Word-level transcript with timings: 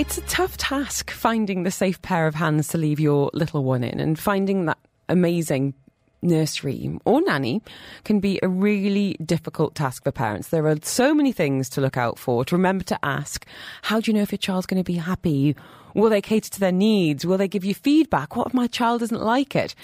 It's 0.00 0.16
a 0.16 0.22
tough 0.22 0.56
task 0.56 1.10
finding 1.10 1.62
the 1.62 1.70
safe 1.70 2.00
pair 2.00 2.26
of 2.26 2.34
hands 2.34 2.68
to 2.68 2.78
leave 2.78 2.98
your 2.98 3.30
little 3.34 3.62
one 3.62 3.84
in 3.84 4.00
and 4.00 4.18
finding 4.18 4.64
that 4.64 4.78
amazing 5.10 5.74
nursery 6.22 6.98
or 7.04 7.20
nanny 7.20 7.60
can 8.04 8.18
be 8.18 8.40
a 8.42 8.48
really 8.48 9.18
difficult 9.22 9.74
task 9.74 10.04
for 10.04 10.10
parents. 10.10 10.48
There 10.48 10.66
are 10.68 10.78
so 10.80 11.12
many 11.12 11.32
things 11.32 11.68
to 11.68 11.82
look 11.82 11.98
out 11.98 12.18
for, 12.18 12.46
to 12.46 12.56
remember 12.56 12.82
to 12.84 12.98
ask. 13.04 13.44
How 13.82 14.00
do 14.00 14.10
you 14.10 14.14
know 14.16 14.22
if 14.22 14.32
your 14.32 14.38
child's 14.38 14.64
going 14.64 14.82
to 14.82 14.90
be 14.90 14.96
happy? 14.96 15.54
Will 15.92 16.08
they 16.08 16.22
cater 16.22 16.48
to 16.48 16.60
their 16.60 16.72
needs? 16.72 17.26
Will 17.26 17.36
they 17.36 17.46
give 17.46 17.66
you 17.66 17.74
feedback? 17.74 18.36
What 18.36 18.46
if 18.46 18.54
my 18.54 18.68
child 18.68 19.00
doesn't 19.00 19.20
like 19.20 19.54
it? 19.54 19.74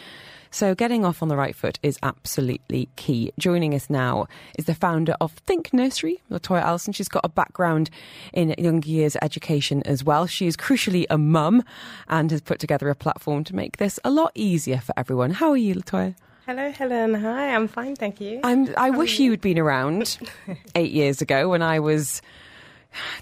So, 0.51 0.75
getting 0.75 1.05
off 1.05 1.23
on 1.23 1.29
the 1.29 1.37
right 1.37 1.55
foot 1.55 1.79
is 1.83 1.99
absolutely 2.03 2.89
key. 2.97 3.33
Joining 3.39 3.75
us 3.75 3.91
now 3.91 4.27
is 4.59 4.67
the 4.67 4.75
founder 4.75 5.15
of 5.21 5.33
Think 5.33 5.73
Nursery, 5.73 6.23
Latoya 6.31 6.63
Allison. 6.63 6.93
She's 6.93 7.09
got 7.09 7.25
a 7.25 7.29
background 7.29 7.91
in 8.33 8.55
young 8.59 8.83
years 8.83 9.17
education 9.23 9.83
as 9.85 10.05
well. 10.05 10.27
She 10.27 10.47
is 10.47 10.57
crucially 10.57 11.07
a 11.11 11.19
mum 11.19 11.63
and 12.09 12.31
has 12.31 12.41
put 12.41 12.59
together 12.59 12.89
a 12.89 12.95
platform 12.95 13.45
to 13.45 13.55
make 13.55 13.77
this 13.79 13.99
a 14.05 14.11
lot 14.11 14.33
easier 14.35 14.79
for 14.79 14.93
everyone. 14.97 15.33
How 15.33 15.51
are 15.51 15.57
you, 15.57 15.75
Latoya? 15.75 16.15
Hello, 16.47 16.71
Helen. 16.71 17.15
Hi, 17.15 17.55
I'm 17.55 17.67
fine, 17.67 17.97
thank 17.97 18.21
you. 18.21 18.41
I'm, 18.45 18.73
I 18.77 18.91
How 18.91 18.99
wish 18.99 19.19
you? 19.19 19.33
you'd 19.33 19.41
been 19.41 19.59
around 19.59 20.17
eight 20.77 20.93
years 20.93 21.21
ago 21.21 21.49
when 21.49 21.61
I 21.61 21.81
was 21.81 22.23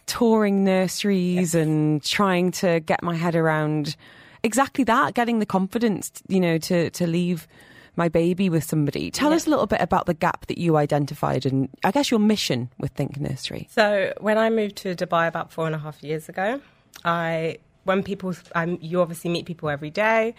touring 0.04 0.62
nurseries 0.62 1.54
yes. 1.54 1.54
and 1.54 2.02
trying 2.04 2.50
to 2.52 2.80
get 2.80 3.02
my 3.02 3.14
head 3.14 3.34
around 3.34 3.96
exactly 4.44 4.84
that, 4.84 5.14
getting 5.14 5.40
the 5.40 5.46
confidence, 5.46 6.12
you 6.28 6.38
know, 6.38 6.58
to, 6.58 6.90
to 6.90 7.06
leave 7.06 7.48
my 7.96 8.08
baby 8.08 8.48
with 8.48 8.64
somebody. 8.64 9.10
Tell 9.10 9.30
yeah. 9.30 9.36
us 9.36 9.46
a 9.46 9.50
little 9.50 9.66
bit 9.66 9.80
about 9.80 10.06
the 10.06 10.14
gap 10.14 10.46
that 10.46 10.58
you 10.58 10.76
identified 10.76 11.46
and 11.46 11.68
I 11.84 11.90
guess 11.90 12.10
your 12.10 12.20
mission 12.20 12.70
with 12.78 12.92
Think 12.92 13.18
Nursery. 13.18 13.68
So 13.70 14.12
when 14.20 14.38
I 14.38 14.50
moved 14.50 14.76
to 14.76 14.94
Dubai 14.94 15.26
about 15.28 15.52
four 15.52 15.66
and 15.66 15.74
a 15.74 15.78
half 15.78 16.02
years 16.02 16.28
ago, 16.28 16.60
I 17.04 17.58
when 17.84 18.02
people 18.02 18.34
um, 18.54 18.78
you 18.80 19.00
obviously 19.00 19.30
meet 19.30 19.46
people 19.46 19.68
every 19.68 19.90
day 19.90 20.34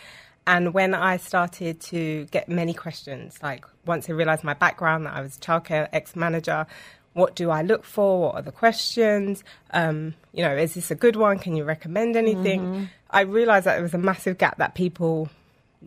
and 0.47 0.73
when 0.73 0.94
I 0.94 1.17
started 1.17 1.80
to 1.81 2.25
get 2.25 2.47
many 2.50 2.73
questions, 2.73 3.40
like 3.42 3.66
once 3.86 4.09
I 4.09 4.14
realized 4.14 4.44
my 4.44 4.53
background, 4.53 5.06
that 5.06 5.16
I 5.16 5.22
was 5.22 5.38
a 5.38 5.40
childcare 5.40 5.88
ex 5.92 6.16
manager, 6.16 6.67
what 7.16 7.34
do 7.34 7.50
I 7.50 7.62
look 7.62 7.86
for? 7.86 8.20
What 8.20 8.36
are 8.36 8.42
the 8.42 8.52
questions? 8.52 9.42
Um, 9.72 10.16
you 10.34 10.44
know, 10.44 10.54
is 10.54 10.74
this 10.74 10.92
a 10.92 10.96
good 10.96 11.16
one? 11.16 11.40
Can 11.40 11.56
you 11.56 11.64
recommend 11.64 12.18
anything? 12.18 12.62
Mm-hmm. 12.62 12.84
I 13.10 13.22
realized 13.22 13.66
that 13.66 13.76
there 13.76 13.84
was 13.84 13.94
a 13.94 13.98
massive 13.98 14.38
gap 14.38 14.58
that 14.58 14.76
people 14.76 15.30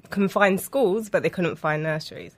can 0.09 0.29
find 0.29 0.59
schools, 0.59 1.11
but 1.11 1.23
they 1.23 1.29
couldn't 1.29 1.57
find 1.57 1.83
nurseries. 1.83 2.35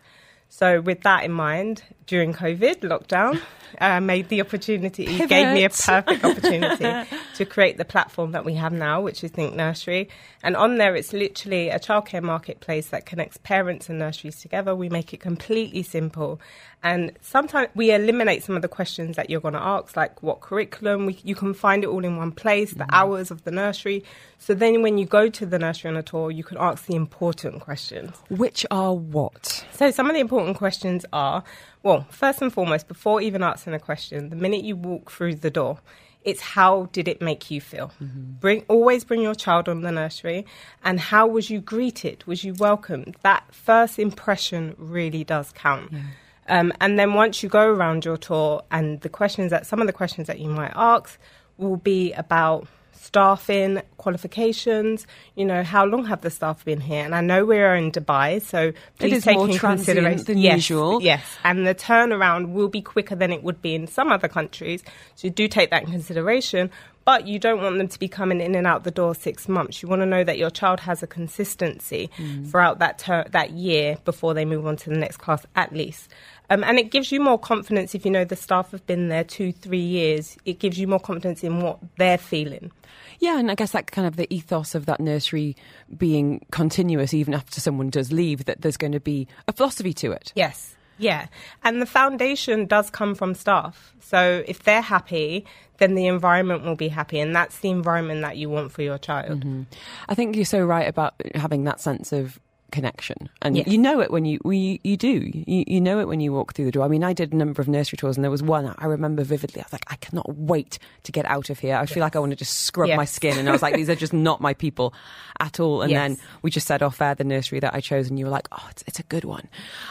So, 0.49 0.81
with 0.81 1.03
that 1.03 1.23
in 1.23 1.31
mind, 1.31 1.85
during 2.09 2.33
COVID 2.33 2.81
lockdown, 2.81 3.41
uh, 3.81 4.01
made 4.01 4.29
the 4.29 4.41
opportunity, 4.41 5.07
Pivot. 5.07 5.29
gave 5.29 5.55
me 5.55 5.65
a 5.65 5.71
perfect 5.71 6.25
opportunity 6.25 7.09
to 7.37 7.45
create 7.45 7.77
the 7.77 7.85
platform 7.85 8.33
that 8.33 8.45
we 8.45 8.55
have 8.55 8.73
now, 8.73 9.01
which 9.01 9.23
is 9.25 9.31
Think 9.31 9.55
Nursery. 9.55 10.09
And 10.43 10.57
on 10.57 10.77
there, 10.77 10.97
it's 10.97 11.13
literally 11.13 11.69
a 11.69 11.79
childcare 11.79 12.23
marketplace 12.23 12.89
that 12.89 13.07
connects 13.07 13.37
parents 13.39 13.89
and 13.89 13.99
nurseries 13.99 14.41
together. 14.41 14.75
We 14.75 14.89
make 14.89 15.13
it 15.13 15.21
completely 15.21 15.83
simple. 15.83 16.41
And 16.83 17.13
sometimes 17.21 17.69
we 17.75 17.93
eliminate 17.93 18.43
some 18.43 18.57
of 18.57 18.63
the 18.63 18.69
questions 18.69 19.17
that 19.17 19.29
you're 19.29 19.41
going 19.41 19.55
to 19.55 19.63
ask, 19.63 19.97
like 19.97 20.23
what 20.23 20.41
curriculum. 20.41 21.07
We, 21.07 21.19
you 21.23 21.35
can 21.35 21.53
find 21.53 21.85
it 21.85 21.89
all 21.89 22.05
in 22.05 22.17
one 22.17 22.33
place, 22.33 22.73
the 22.73 22.85
mm. 22.85 22.91
hours 22.91 23.31
of 23.31 23.45
the 23.45 23.51
nursery. 23.51 24.03
So 24.39 24.55
then 24.55 24.81
when 24.81 24.97
you 24.97 25.05
go 25.05 25.29
to 25.29 25.45
the 25.45 25.59
nursery 25.59 25.91
on 25.91 25.99
a 25.99 26.03
tour, 26.03 26.31
you 26.31 26.43
can 26.43 26.57
ask 26.59 26.87
the 26.87 26.95
important 26.95 27.61
questions. 27.61 28.17
Which 28.31 28.65
are 28.71 28.95
what? 28.95 29.65
So 29.73 29.91
some 29.91 30.09
of 30.09 30.15
the 30.15 30.21
important 30.21 30.57
questions 30.57 31.05
are 31.13 31.45
well, 31.83 32.07
first 32.11 32.43
and 32.43 32.53
foremost, 32.53 32.89
before 32.89 33.21
even 33.21 33.43
asking 33.43 33.75
a 33.75 33.79
question, 33.79 34.29
the 34.29 34.37
minute 34.37 34.65
you 34.65 34.77
walk 34.77 35.11
through 35.11 35.37
the 35.37 35.51
door, 35.51 35.79
it's 36.23 36.41
how 36.41 36.89
did 36.93 37.09
it 37.09 37.23
make 37.23 37.51
you 37.51 37.61
feel? 37.61 37.93
Mm-hmm. 38.03 38.33
Bring 38.41 38.65
always 38.69 39.05
bring 39.05 39.23
your 39.23 39.35
child 39.35 39.69
on 39.69 39.81
the 39.81 39.91
nursery, 39.91 40.45
and 40.85 41.01
how 41.01 41.27
was 41.27 41.49
you 41.49 41.61
greeted? 41.61 42.25
Was 42.27 42.45
you 42.45 42.55
welcomed? 42.55 43.17
That 43.23 43.45
first 43.55 43.99
impression 43.99 44.75
really 44.77 45.25
does 45.25 45.53
count. 45.53 45.93
Yeah. 45.93 46.03
Um, 46.49 46.73
and 46.81 46.99
then 46.99 47.15
once 47.15 47.43
you 47.43 47.49
go 47.49 47.67
around 47.67 48.05
your 48.05 48.17
tour, 48.17 48.63
and 48.71 49.01
the 49.01 49.09
questions 49.09 49.51
that 49.51 49.67
some 49.67 49.81
of 49.81 49.87
the 49.87 49.93
questions 49.93 50.27
that 50.27 50.41
you 50.41 50.51
might 50.51 50.73
ask 50.75 51.19
will 51.57 51.77
be 51.77 52.13
about 52.13 52.67
staffing, 52.93 53.83
qualifications, 53.97 55.07
you 55.35 55.45
know, 55.45 55.63
how 55.63 55.85
long 55.85 56.05
have 56.07 56.21
the 56.21 56.31
staff 56.31 56.65
been 56.65 56.81
here? 56.81 57.05
And 57.05 57.15
I 57.15 57.21
know 57.21 57.45
we're 57.45 57.75
in 57.75 57.91
Dubai, 57.91 58.41
so 58.41 58.73
please 58.99 59.25
take 59.25 59.39
in 59.39 59.59
consideration 59.59 60.25
than 60.25 60.39
yes, 60.39 60.57
usual. 60.57 61.03
Yes, 61.03 61.25
and 61.43 61.67
the 61.67 61.75
turnaround 61.75 62.53
will 62.53 62.69
be 62.69 62.83
quicker 62.83 63.17
than 63.17 63.33
it 63.33 63.43
would 63.43 63.61
be 63.61 63.75
in 63.75 63.87
some 63.87 64.13
other 64.13 64.29
countries. 64.29 64.83
So 65.17 65.29
do 65.29 65.49
take 65.49 65.71
that 65.71 65.85
in 65.85 65.91
consideration. 65.91 66.71
But 67.11 67.27
you 67.27 67.41
don't 67.41 67.61
want 67.61 67.77
them 67.77 67.89
to 67.89 67.99
be 67.99 68.07
coming 68.07 68.41
in 68.41 68.55
and 68.55 68.69
out 68.69 68.85
the 68.85 68.93
door 68.93 69.17
six 69.17 69.49
months. 69.49 69.83
You 69.83 69.89
want 69.89 70.03
to 70.03 70.07
know 70.07 70.23
that 70.23 70.39
your 70.39 70.49
child 70.49 70.79
has 70.79 71.03
a 71.03 71.09
consistency 71.09 72.09
mm. 72.17 72.49
throughout 72.49 72.79
that 72.79 73.01
ter- 73.01 73.27
that 73.33 73.51
year 73.51 73.99
before 74.05 74.33
they 74.33 74.45
move 74.45 74.65
on 74.65 74.77
to 74.77 74.91
the 74.91 74.97
next 74.97 75.17
class, 75.17 75.45
at 75.57 75.73
least. 75.73 76.09
Um, 76.51 76.63
and 76.63 76.79
it 76.79 76.93
gives 76.93 77.11
you 77.11 77.21
more 77.21 77.37
confidence 77.37 77.97
if 77.97 78.05
you 78.05 78.13
know 78.13 78.25
the 78.25 78.37
staff 78.37 78.71
have 78.71 78.87
been 78.87 79.09
there 79.09 79.25
two, 79.25 79.51
three 79.51 79.81
years. 79.81 80.37
It 80.45 80.61
gives 80.61 80.79
you 80.79 80.87
more 80.87 81.01
confidence 81.01 81.43
in 81.43 81.61
what 81.61 81.81
they're 81.97 82.17
feeling. 82.17 82.71
Yeah, 83.19 83.41
and 83.41 83.51
I 83.51 83.57
guess 83.57 83.73
that 83.73 83.91
kind 83.91 84.07
of 84.07 84.15
the 84.15 84.33
ethos 84.33 84.77
of 84.77 84.87
that 84.87 85.01
nursery 85.01 85.57
being 85.99 86.47
continuous 86.53 87.13
even 87.13 87.35
after 87.35 87.61
someone 87.61 87.91
does 87.91 88.13
leave, 88.13 88.45
that 88.45 88.61
there's 88.61 88.77
going 88.77 88.93
to 88.93 89.01
be 89.01 89.27
a 89.49 89.53
philosophy 89.53 89.93
to 89.95 90.13
it. 90.13 90.33
Yes. 90.37 90.77
Yeah. 91.01 91.27
And 91.65 91.81
the 91.81 91.87
foundation 91.87 92.67
does 92.67 92.91
come 92.91 93.15
from 93.15 93.35
staff. 93.35 93.95
So 94.01 94.45
if 94.47 94.63
they're 94.63 94.81
happy, 94.81 95.47
then 95.79 95.95
the 95.95 96.07
environment 96.07 96.65
will 96.65 96.77
be 96.77 96.89
happy. 96.89 97.19
And 97.19 97.35
that's 97.35 97.59
the 97.61 97.71
environment 97.71 98.23
that 98.23 98.37
you 98.37 98.49
want 98.51 98.71
for 98.71 98.83
your 98.83 98.99
child. 98.99 99.41
Mm-hmm. 99.41 99.63
I 100.09 100.15
think 100.15 100.37
you're 100.37 100.45
so 100.45 100.65
right 100.65 100.87
about 100.87 101.15
having 101.35 101.65
that 101.65 101.81
sense 101.81 102.13
of 102.13 102.39
connection 102.71 103.29
and 103.43 103.57
yes. 103.57 103.67
you 103.67 103.77
know 103.77 104.01
it 104.01 104.11
when 104.11 104.25
you, 104.25 104.39
you 104.45 104.79
you 104.83 104.97
do 104.97 105.31
you, 105.33 105.65
you 105.67 105.81
know 105.81 106.01
it 106.01 106.09
when 106.09 106.21
you 106.21 106.33
walk 106.33 106.55
through 106.55 106.65
the 106.65 106.71
door 106.71 106.85
i 106.85 106.89
mean 106.89 107.03
i 107.03 107.13
did 107.13 107.33
a 107.33 107.37
number 107.37 107.61
of 107.61 107.69
nursery 107.69 107.97
tours 107.97 108.17
and 108.17 108.25
there 108.25 108.31
was 108.31 108.43
one 108.43 108.73
i 108.79 108.87
remember 108.87 109.23
vividly 109.23 109.61
i 109.61 109.65
was 109.65 109.73
like 109.73 109.85
i 109.89 109.97
cannot 109.97 110.37
wait 110.37 110.79
to 111.03 111.13
get 111.13 111.27
out 111.27 111.51
of 111.51 111.59
here 111.59 111.77
i 111.77 111.81
yes. 111.81 111.93
feel 111.93 112.01
like 112.01 112.17
i 112.17 112.19
want 112.19 112.31
to 112.31 112.37
just 112.37 112.61
scrub 112.61 112.89
yes. 112.89 112.97
my 112.97 113.05
skin 113.05 113.39
and 113.39 113.49
i 113.49 113.53
was 113.53 113.63
like 113.63 113.75
these 113.75 113.91
are 113.91 113.95
just 113.95 114.13
not 114.13 114.41
my 114.41 114.55
people 114.55 114.95
at 115.41 115.61
all 115.61 115.83
and 115.83 115.93
then 115.93 116.17
we 116.43 116.51
just 116.51 116.67
said 116.67 116.83
off 116.83 117.01
air 117.01 117.15
the 117.15 117.25
nursery 117.25 117.61
that 117.61 117.75
i 117.75 117.81
chose 117.81 118.09
and 118.09 118.19
you 118.19 118.25
were 118.25 118.31
like 118.31 118.49
oh 118.53 118.67
it's, 118.71 118.85
it's 118.87 118.99
a 118.99 119.05
good 119.05 119.25
one 119.25 119.49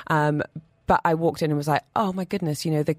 um, 0.07 0.41
but 0.89 0.99
i 1.05 1.13
walked 1.13 1.41
in 1.41 1.49
and 1.49 1.57
was 1.57 1.69
like 1.69 1.83
oh 1.95 2.11
my 2.11 2.25
goodness 2.25 2.65
you 2.65 2.71
know 2.71 2.83
the 2.83 2.97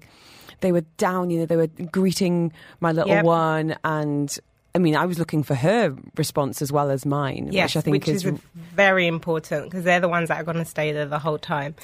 they 0.61 0.71
were 0.71 0.85
down, 0.97 1.29
you 1.29 1.39
know, 1.39 1.45
they 1.45 1.57
were 1.57 1.67
greeting 1.67 2.53
my 2.79 2.91
little 2.91 3.09
yep. 3.09 3.25
one 3.25 3.75
and 3.83 4.39
I 4.73 4.77
mean, 4.77 4.95
I 4.95 5.05
was 5.05 5.19
looking 5.19 5.43
for 5.43 5.53
her 5.53 5.93
response 6.15 6.61
as 6.61 6.71
well 6.71 6.91
as 6.91 7.05
mine, 7.05 7.49
yes, 7.51 7.71
which 7.71 7.77
I 7.77 7.81
think 7.81 7.93
which 7.93 8.07
is, 8.07 8.25
is 8.25 8.39
very 8.55 9.05
important 9.05 9.65
because 9.65 9.83
they're 9.83 9.99
the 9.99 10.07
ones 10.07 10.29
that 10.29 10.39
are 10.39 10.45
going 10.45 10.57
to 10.57 10.65
stay 10.65 10.93
there 10.93 11.05
the 11.05 11.19
whole 11.19 11.37
time. 11.37 11.75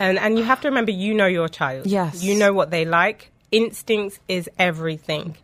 And 0.00 0.18
and 0.18 0.36
you 0.36 0.42
have 0.42 0.60
to 0.62 0.68
remember, 0.68 0.90
you 0.90 1.14
know 1.14 1.26
your 1.26 1.48
child. 1.48 1.86
Yes, 1.86 2.24
you 2.24 2.34
know 2.36 2.52
what 2.52 2.72
they 2.72 2.84
like. 2.84 3.30
Instincts 3.52 4.18
is 4.26 4.50
everything. 4.58 5.36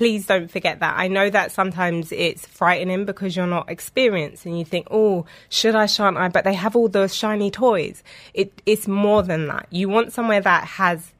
Please 0.00 0.24
don't 0.24 0.50
forget 0.50 0.80
that. 0.80 0.94
I 0.96 1.08
know 1.08 1.28
that 1.28 1.52
sometimes 1.52 2.10
it's 2.10 2.46
frightening 2.46 3.04
because 3.04 3.36
you're 3.36 3.46
not 3.46 3.68
experienced 3.68 4.46
and 4.46 4.58
you 4.58 4.64
think, 4.64 4.86
oh, 4.90 5.26
should 5.50 5.74
I, 5.74 5.84
shan't 5.84 6.16
I? 6.16 6.30
But 6.30 6.44
they 6.44 6.54
have 6.54 6.74
all 6.74 6.88
those 6.88 7.14
shiny 7.14 7.50
toys. 7.50 8.02
It, 8.32 8.62
it's 8.64 8.88
more 8.88 9.22
than 9.22 9.48
that. 9.48 9.66
You 9.68 9.90
want 9.90 10.14
somewhere 10.14 10.40
that 10.40 10.64
has 10.64 11.12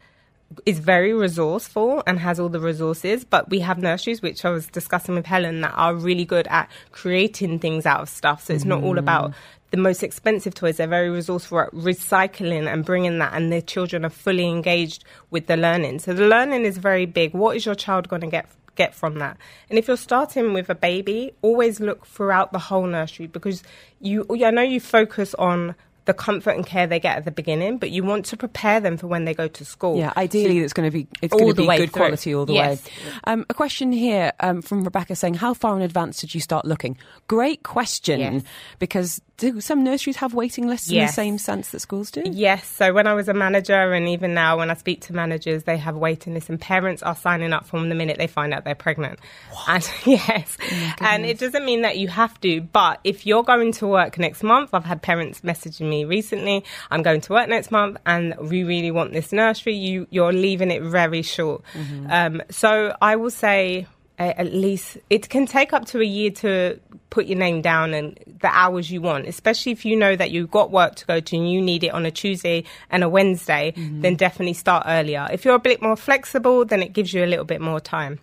is 0.64 0.78
very 0.78 1.12
resourceful 1.12 2.02
and 2.06 2.18
has 2.20 2.40
all 2.40 2.48
the 2.48 2.58
resources, 2.58 3.22
but 3.22 3.50
we 3.50 3.60
have 3.60 3.76
nurseries, 3.76 4.22
which 4.22 4.46
I 4.46 4.50
was 4.50 4.66
discussing 4.68 5.14
with 5.14 5.26
Helen, 5.26 5.60
that 5.60 5.74
are 5.76 5.94
really 5.94 6.24
good 6.24 6.46
at 6.48 6.70
creating 6.90 7.58
things 7.58 7.84
out 7.84 8.00
of 8.00 8.08
stuff. 8.08 8.44
So 8.46 8.54
it's 8.54 8.64
mm. 8.64 8.68
not 8.68 8.82
all 8.82 8.96
about 8.96 9.30
mm. 9.30 9.34
the 9.72 9.76
most 9.76 10.02
expensive 10.02 10.54
toys. 10.54 10.78
They're 10.78 10.86
very 10.86 11.10
resourceful 11.10 11.60
at 11.60 11.70
recycling 11.72 12.66
and 12.66 12.82
bringing 12.82 13.18
that, 13.18 13.34
and 13.34 13.52
their 13.52 13.60
children 13.60 14.06
are 14.06 14.10
fully 14.10 14.48
engaged 14.48 15.04
with 15.30 15.48
the 15.48 15.56
learning. 15.58 15.98
So 15.98 16.14
the 16.14 16.26
learning 16.26 16.64
is 16.64 16.78
very 16.78 17.04
big. 17.04 17.34
What 17.34 17.56
is 17.56 17.66
your 17.66 17.74
child 17.74 18.08
going 18.08 18.22
to 18.22 18.28
get 18.28 18.48
get 18.80 18.94
from 18.94 19.18
that. 19.18 19.36
And 19.68 19.78
if 19.78 19.88
you're 19.88 20.04
starting 20.10 20.54
with 20.54 20.70
a 20.70 20.74
baby, 20.74 21.32
always 21.42 21.80
look 21.80 22.06
throughout 22.06 22.52
the 22.52 22.58
whole 22.58 22.86
nursery 22.86 23.26
because 23.26 23.62
you 24.00 24.26
I 24.30 24.50
know 24.50 24.62
you 24.62 24.80
focus 24.80 25.34
on 25.34 25.74
the 26.10 26.14
comfort 26.14 26.50
and 26.50 26.66
care 26.66 26.88
they 26.88 26.98
get 26.98 27.16
at 27.16 27.24
the 27.24 27.30
beginning, 27.30 27.78
but 27.78 27.90
you 27.90 28.02
want 28.02 28.24
to 28.24 28.36
prepare 28.36 28.80
them 28.80 28.96
for 28.96 29.06
when 29.06 29.26
they 29.26 29.32
go 29.32 29.46
to 29.46 29.64
school. 29.64 29.96
Yeah, 29.96 30.12
ideally, 30.16 30.58
so 30.58 30.64
it's 30.64 30.72
going 30.72 30.90
to 30.90 30.92
be 30.92 31.06
it's 31.22 31.32
going 31.32 31.46
to 31.46 31.54
be 31.54 31.66
good 31.66 31.76
through. 31.76 31.86
quality 31.88 32.34
all 32.34 32.46
the 32.46 32.54
yes. 32.54 32.84
way. 32.84 32.92
Um, 33.24 33.46
a 33.48 33.54
question 33.54 33.92
here 33.92 34.32
um, 34.40 34.60
from 34.60 34.82
Rebecca 34.82 35.14
saying, 35.14 35.34
"How 35.34 35.54
far 35.54 35.76
in 35.76 35.82
advance 35.82 36.20
did 36.20 36.34
you 36.34 36.40
start 36.40 36.64
looking?" 36.64 36.98
Great 37.28 37.62
question, 37.62 38.18
yes. 38.18 38.42
because 38.80 39.22
do 39.40 39.60
some 39.60 39.82
nurseries 39.82 40.16
have 40.16 40.34
waiting 40.34 40.66
lists 40.68 40.90
yes. 40.90 41.00
in 41.00 41.06
the 41.06 41.12
same 41.12 41.38
sense 41.38 41.70
that 41.70 41.80
schools 41.80 42.10
do? 42.10 42.22
Yes. 42.26 42.66
So 42.66 42.92
when 42.92 43.06
I 43.06 43.14
was 43.14 43.28
a 43.28 43.34
manager, 43.34 43.92
and 43.92 44.08
even 44.08 44.34
now 44.34 44.58
when 44.58 44.70
I 44.70 44.74
speak 44.74 45.00
to 45.02 45.14
managers, 45.14 45.62
they 45.62 45.78
have 45.78 45.96
waiting 45.96 46.34
lists, 46.34 46.50
and 46.50 46.60
parents 46.60 47.02
are 47.02 47.16
signing 47.16 47.52
up 47.52 47.66
from 47.66 47.88
the 47.88 47.94
minute 47.94 48.18
they 48.18 48.26
find 48.26 48.52
out 48.52 48.64
they're 48.64 48.74
pregnant. 48.74 49.18
What? 49.50 49.68
And 49.68 49.90
yes, 50.06 50.58
oh 50.60 50.94
and 51.00 51.24
it 51.24 51.38
doesn't 51.38 51.64
mean 51.64 51.82
that 51.82 51.96
you 51.98 52.08
have 52.08 52.38
to, 52.40 52.60
but 52.60 53.00
if 53.04 53.26
you're 53.26 53.42
going 53.42 53.72
to 53.72 53.86
work 53.86 54.18
next 54.18 54.42
month, 54.42 54.70
I've 54.74 54.84
had 54.84 55.02
parents 55.02 55.40
messaging 55.40 55.88
me 55.88 55.99
recently, 56.04 56.64
I'm 56.90 57.02
going 57.02 57.20
to 57.22 57.32
work 57.32 57.48
next 57.48 57.70
month 57.70 57.98
and 58.06 58.34
we 58.38 58.64
really 58.64 58.90
want 58.90 59.12
this 59.12 59.32
nursery, 59.32 59.74
you, 59.74 60.06
you're 60.10 60.32
leaving 60.32 60.70
it 60.70 60.82
very 60.82 61.22
short. 61.22 61.62
Mm-hmm. 61.74 62.06
Um, 62.10 62.42
so 62.50 62.96
I 63.00 63.16
will 63.16 63.30
say 63.30 63.86
at 64.20 64.52
least 64.52 64.98
it 65.08 65.30
can 65.30 65.46
take 65.46 65.72
up 65.72 65.86
to 65.86 66.00
a 66.00 66.04
year 66.04 66.30
to 66.30 66.78
put 67.08 67.24
your 67.24 67.38
name 67.38 67.62
down 67.62 67.94
and 67.94 68.18
the 68.40 68.48
hours 68.48 68.90
you 68.90 69.00
want 69.00 69.26
especially 69.26 69.72
if 69.72 69.84
you 69.84 69.96
know 69.96 70.14
that 70.14 70.30
you've 70.30 70.50
got 70.50 70.70
work 70.70 70.94
to 70.94 71.06
go 71.06 71.20
to 71.20 71.36
and 71.36 71.50
you 71.50 71.60
need 71.60 71.82
it 71.82 71.88
on 71.88 72.04
a 72.04 72.10
tuesday 72.10 72.62
and 72.90 73.02
a 73.02 73.08
wednesday 73.08 73.72
mm-hmm. 73.74 74.02
then 74.02 74.14
definitely 74.14 74.52
start 74.52 74.84
earlier 74.86 75.26
if 75.32 75.44
you're 75.44 75.54
a 75.54 75.60
bit 75.60 75.80
more 75.80 75.96
flexible 75.96 76.66
then 76.66 76.82
it 76.82 76.92
gives 76.92 77.14
you 77.14 77.24
a 77.24 77.26
little 77.26 77.46
bit 77.46 77.62
more 77.62 77.80
time 77.80 78.18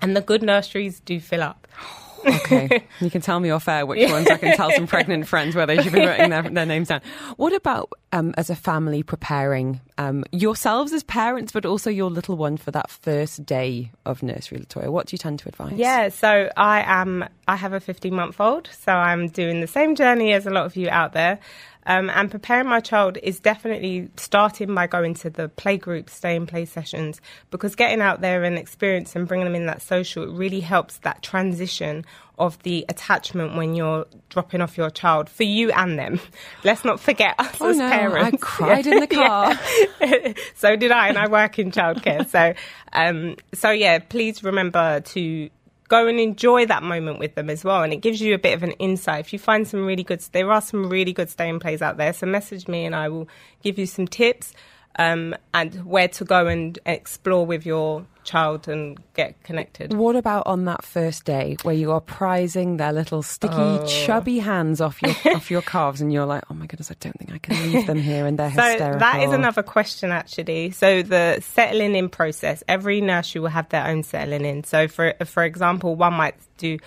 and 0.00 0.16
the 0.16 0.20
good 0.20 0.42
nurseries 0.42 1.00
do 1.00 1.18
fill 1.18 1.42
up 1.42 1.66
okay, 2.24 2.84
you 3.00 3.10
can 3.10 3.20
tell 3.20 3.40
me 3.40 3.50
off 3.50 3.68
air 3.68 3.86
which 3.86 4.10
ones. 4.10 4.28
I 4.28 4.36
can 4.36 4.56
tell 4.56 4.70
some 4.72 4.86
pregnant 4.86 5.26
friends 5.32 5.54
where 5.54 5.66
they 5.66 5.82
should 5.82 5.92
be 5.92 6.04
writing 6.04 6.30
their, 6.30 6.42
their 6.42 6.66
names 6.66 6.88
down. 6.88 7.00
What 7.36 7.52
about 7.52 7.92
um, 8.12 8.34
as 8.36 8.50
a 8.50 8.56
family 8.56 9.02
preparing 9.02 9.80
um, 9.98 10.24
yourselves 10.32 10.92
as 10.92 11.02
parents, 11.04 11.52
but 11.52 11.66
also 11.66 11.90
your 11.90 12.10
little 12.10 12.36
one 12.36 12.56
for 12.56 12.70
that 12.70 12.90
first 12.90 13.44
day 13.44 13.90
of 14.04 14.22
nursery, 14.22 14.58
Latoya? 14.58 14.88
What 14.88 15.06
do 15.06 15.14
you 15.14 15.18
tend 15.18 15.38
to 15.40 15.48
advise? 15.48 15.74
Yeah, 15.74 16.08
so 16.08 16.50
I 16.56 16.82
am. 16.86 17.24
I 17.48 17.56
have 17.56 17.72
a 17.72 17.80
15 17.80 18.14
month 18.14 18.40
old, 18.40 18.68
so 18.72 18.92
I'm 18.92 19.28
doing 19.28 19.60
the 19.60 19.66
same 19.66 19.94
journey 19.94 20.32
as 20.32 20.46
a 20.46 20.50
lot 20.50 20.66
of 20.66 20.76
you 20.76 20.88
out 20.88 21.12
there. 21.12 21.38
Um, 21.86 22.10
and 22.10 22.30
preparing 22.30 22.68
my 22.68 22.80
child 22.80 23.18
is 23.22 23.40
definitely 23.40 24.08
starting 24.16 24.74
by 24.74 24.86
going 24.86 25.14
to 25.14 25.30
the 25.30 25.48
play 25.48 25.76
group, 25.76 26.08
stay 26.08 26.36
and 26.36 26.46
play 26.46 26.64
sessions, 26.64 27.20
because 27.50 27.74
getting 27.74 28.00
out 28.00 28.20
there 28.20 28.44
and 28.44 28.56
experience 28.56 29.16
and 29.16 29.26
bringing 29.26 29.46
them 29.46 29.54
in 29.54 29.66
that 29.66 29.82
social, 29.82 30.22
it 30.24 30.36
really 30.36 30.60
helps 30.60 30.98
that 30.98 31.22
transition 31.22 32.04
of 32.38 32.60
the 32.62 32.84
attachment 32.88 33.56
when 33.56 33.74
you're 33.74 34.06
dropping 34.28 34.60
off 34.60 34.76
your 34.76 34.90
child 34.90 35.28
for 35.28 35.42
you 35.42 35.70
and 35.72 35.98
them. 35.98 36.20
Let's 36.64 36.84
not 36.84 36.98
forget 36.98 37.34
us 37.38 37.56
oh 37.60 37.70
as 37.70 37.78
no, 37.78 37.90
parents. 37.90 38.34
I 38.34 38.36
cried 38.40 38.86
in 38.86 39.00
the 39.00 39.06
car. 39.06 39.58
so 40.54 40.76
did 40.76 40.90
I, 40.90 41.08
and 41.08 41.18
I 41.18 41.28
work 41.28 41.58
in 41.58 41.70
childcare. 41.70 42.28
So, 42.28 42.54
um, 42.92 43.36
so 43.54 43.70
yeah, 43.70 43.98
please 43.98 44.42
remember 44.42 45.00
to 45.00 45.50
go 45.92 46.06
and 46.06 46.18
enjoy 46.18 46.64
that 46.64 46.82
moment 46.82 47.18
with 47.18 47.34
them 47.34 47.50
as 47.50 47.62
well. 47.64 47.82
And 47.82 47.92
it 47.92 47.98
gives 47.98 48.18
you 48.18 48.34
a 48.34 48.38
bit 48.38 48.54
of 48.54 48.62
an 48.62 48.72
insight. 48.72 49.20
If 49.20 49.32
you 49.34 49.38
find 49.38 49.68
some 49.68 49.84
really 49.84 50.02
good, 50.02 50.20
there 50.32 50.50
are 50.50 50.62
some 50.62 50.88
really 50.88 51.12
good 51.12 51.28
stay 51.28 51.50
and 51.50 51.60
plays 51.60 51.82
out 51.82 51.98
there. 51.98 52.14
So 52.14 52.24
message 52.26 52.66
me 52.66 52.86
and 52.86 52.96
I 52.96 53.10
will 53.10 53.28
give 53.62 53.78
you 53.78 53.84
some 53.84 54.08
tips 54.08 54.54
um, 54.96 55.34
and 55.54 55.84
where 55.84 56.08
to 56.08 56.24
go 56.24 56.46
and 56.46 56.78
explore 56.86 57.46
with 57.46 57.64
your 57.64 58.06
child 58.24 58.68
and 58.68 59.00
get 59.14 59.42
connected. 59.42 59.92
What 59.92 60.16
about 60.16 60.46
on 60.46 60.64
that 60.66 60.84
first 60.84 61.24
day 61.24 61.56
where 61.62 61.74
you 61.74 61.90
are 61.92 62.00
prizing 62.00 62.76
their 62.76 62.92
little 62.92 63.22
sticky, 63.22 63.54
oh. 63.56 63.86
chubby 63.86 64.38
hands 64.38 64.80
off 64.80 65.02
your 65.02 65.14
off 65.34 65.50
your 65.50 65.62
calves, 65.62 66.00
and 66.00 66.12
you're 66.12 66.26
like, 66.26 66.44
oh 66.50 66.54
my 66.54 66.66
goodness, 66.66 66.90
I 66.90 66.96
don't 67.00 67.18
think 67.18 67.32
I 67.32 67.38
can 67.38 67.72
leave 67.72 67.86
them 67.86 67.98
here, 67.98 68.26
and 68.26 68.38
they're 68.38 68.50
so 68.54 68.62
hysterical. 68.62 69.00
That 69.00 69.22
is 69.22 69.32
another 69.32 69.62
question 69.62 70.10
actually. 70.10 70.70
So 70.70 71.02
the 71.02 71.40
settling 71.40 71.94
in 71.94 72.08
process, 72.08 72.62
every 72.68 73.00
nursery 73.00 73.40
will 73.40 73.48
have 73.48 73.68
their 73.70 73.86
own 73.86 74.02
settling 74.02 74.44
in. 74.44 74.64
So 74.64 74.88
for 74.88 75.14
for 75.24 75.44
example, 75.44 75.96
one 75.96 76.14
might 76.14 76.36
do 76.58 76.78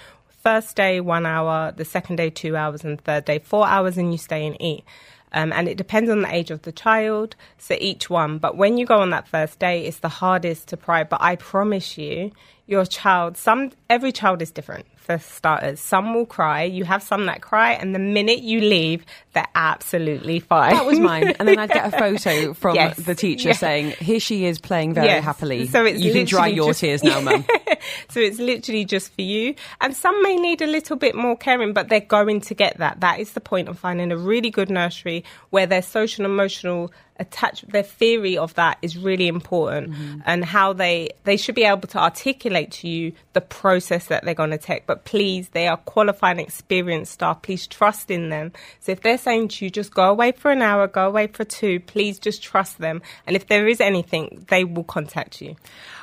first 0.44 0.76
day 0.76 1.02
one 1.02 1.26
hour, 1.26 1.74
the 1.76 1.86
second 1.86 2.18
day 2.18 2.30
two 2.30 2.56
hours, 2.56 2.84
and 2.84 2.98
the 2.98 3.02
third 3.02 3.26
day 3.26 3.40
four 3.40 3.68
hours, 3.68 3.98
and 3.98 4.12
you 4.12 4.18
stay 4.18 4.46
and 4.46 4.56
eat. 4.62 4.84
Um, 5.36 5.52
and 5.54 5.68
it 5.68 5.78
depends 5.78 6.10
on 6.10 6.22
the 6.22 6.34
age 6.34 6.50
of 6.50 6.64
the 6.64 6.72
child, 6.72 7.36
so 7.58 7.76
each 7.80 8.10
one. 8.10 8.40
But 8.40 8.58
when 8.58 8.78
you 8.78 8.86
go 8.86 8.96
on 8.96 9.12
that 9.12 9.28
first 9.28 9.60
day, 9.60 9.86
it's 9.86 10.00
the 10.00 10.10
hardest 10.10 10.70
to 10.70 10.78
pry. 10.78 11.04
But 11.04 11.22
I 11.22 11.36
promise 11.36 11.98
you, 11.98 12.32
your 12.66 12.86
child, 12.86 13.38
some 13.38 13.72
every 13.90 14.12
child 14.12 14.42
is 14.42 14.50
different 14.50 14.88
for 15.06 15.20
starters. 15.20 15.80
Some 15.80 16.14
will 16.14 16.26
cry. 16.26 16.64
You 16.64 16.84
have 16.84 17.04
some 17.04 17.28
that 17.28 17.42
cry, 17.42 17.74
and 17.74 17.94
the 17.94 18.00
minute 18.00 18.40
you 18.40 18.60
leave, 18.60 19.06
they're 19.34 19.48
absolutely 19.54 20.40
fine. 20.40 20.74
That 20.74 20.86
was 20.86 21.00
mine. 21.00 21.34
And 21.40 21.48
then 21.48 21.60
I'd 21.60 21.70
get 21.70 21.94
a 21.94 21.98
photo 21.98 22.54
from 22.54 22.76
yes. 22.76 22.98
the 22.98 23.16
teacher 23.16 23.50
yes. 23.50 23.60
saying, 23.60 23.92
"Here 23.92 24.20
she 24.20 24.46
is 24.46 24.60
playing 24.60 24.94
very 24.94 25.08
yes. 25.08 25.24
happily." 25.24 25.68
So 25.68 25.86
it's 25.86 26.02
you 26.02 26.12
can 26.12 26.26
dry 26.26 26.48
your 26.48 26.70
just... 26.70 26.80
tears 26.82 27.04
now, 27.04 27.22
mum. 27.22 27.46
so 28.10 28.20
it's 28.20 28.40
literally 28.40 28.86
just 28.86 29.14
for 29.14 29.22
you. 29.22 29.56
And 29.80 29.96
some 29.96 30.22
may 30.24 30.36
need 30.36 30.62
a 30.62 30.68
little 30.68 30.98
bit 30.98 31.16
more 31.16 31.38
caring, 31.38 31.74
but 31.74 31.90
they're 31.90 32.00
going 32.00 32.42
to 32.42 32.54
get 32.54 32.78
that. 32.80 33.02
That 33.02 33.20
is 33.20 33.34
the 33.34 33.42
point 33.42 33.70
of 33.70 33.78
finding 33.78 34.12
a 34.12 34.18
really 34.18 34.50
good 34.50 34.70
nursery 34.70 35.24
where 35.52 35.68
their 35.68 35.82
social 35.82 36.26
and 36.26 36.34
emotional 36.34 36.92
attach 37.18 37.62
their 37.62 37.84
theory 37.84 38.38
of 38.38 38.54
that 38.56 38.78
is 38.82 38.98
really 38.98 39.28
important 39.28 39.92
mm-hmm. 39.92 40.20
and 40.26 40.44
how 40.44 40.74
they 40.74 41.10
they 41.24 41.38
should 41.38 41.56
be 41.56 41.64
able 41.64 41.88
to 41.88 41.98
articulate 41.98 42.72
to 42.72 42.90
you 42.90 43.14
the 43.34 43.42
process 43.42 44.08
that 44.08 44.24
they're 44.26 44.34
going 44.34 44.50
to 44.50 44.58
take 44.58 44.86
but 44.86 44.95
please 45.04 45.50
they 45.50 45.68
are 45.68 45.78
qualified 45.78 46.38
and 46.38 46.48
experienced 46.48 47.14
staff. 47.14 47.42
Please 47.42 47.68
trust 47.68 48.10
in 48.10 48.30
them. 48.30 48.52
So 48.80 48.92
if 48.92 49.02
they're 49.02 49.18
saying 49.18 49.50
to 49.50 49.66
you 49.66 49.72
just 49.72 49.94
go 49.94 50.10
away 50.10 50.32
for 50.32 50.52
an 50.52 50.62
hour 50.62 50.88
go 50.88 51.08
away 51.08 51.28
for 51.28 51.44
two 51.44 51.80
please 51.82 52.20
just 52.20 52.42
trust 52.42 52.78
them. 52.78 53.02
And 53.28 53.36
if 53.36 53.48
there 53.48 53.68
is 53.68 53.82
anything 53.82 54.46
they 54.50 54.64
will 54.64 54.84
contact 54.84 55.42
you. 55.42 55.56